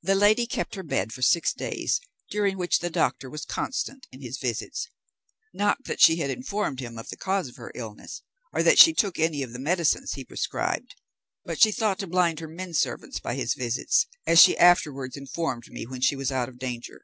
The 0.00 0.14
lady 0.14 0.46
kept 0.46 0.74
her 0.76 0.82
bed 0.82 1.12
for 1.12 1.20
six 1.20 1.52
days, 1.52 2.00
during 2.30 2.56
which 2.56 2.78
the 2.78 2.88
doctor 2.88 3.28
was 3.28 3.44
constant 3.44 4.06
in 4.10 4.22
his 4.22 4.38
visits; 4.38 4.88
not 5.52 5.84
that 5.84 6.00
she 6.00 6.16
had 6.16 6.30
informed 6.30 6.80
him 6.80 6.96
of 6.96 7.10
the 7.10 7.18
cause 7.18 7.46
of 7.48 7.56
her 7.56 7.70
illness, 7.74 8.22
or 8.54 8.62
that 8.62 8.78
she 8.78 8.94
took 8.94 9.18
any 9.18 9.42
of 9.42 9.52
the 9.52 9.58
medicines 9.58 10.12
he 10.14 10.24
prescribed; 10.24 10.94
but 11.44 11.60
she 11.60 11.72
thought 11.72 11.98
to 11.98 12.06
blind 12.06 12.40
her 12.40 12.48
men 12.48 12.72
servants 12.72 13.20
by 13.20 13.34
his 13.34 13.52
visits, 13.52 14.06
as 14.26 14.40
she 14.40 14.56
afterwards 14.56 15.14
informed 15.18 15.68
me 15.68 15.84
when 15.86 16.00
she 16.00 16.16
was 16.16 16.32
out 16.32 16.48
of 16.48 16.58
danger. 16.58 17.02